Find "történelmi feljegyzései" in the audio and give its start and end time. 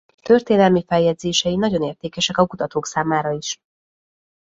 0.21-1.55